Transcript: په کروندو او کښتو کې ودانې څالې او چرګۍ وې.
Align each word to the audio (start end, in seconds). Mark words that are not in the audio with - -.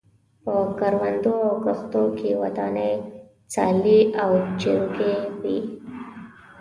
په 0.43 0.55
کروندو 0.79 1.33
او 1.47 1.53
کښتو 1.65 2.03
کې 2.17 2.29
ودانې 2.41 2.91
څالې 3.51 3.99
او 4.23 4.31
چرګۍ 4.59 5.15
وې. 5.41 5.57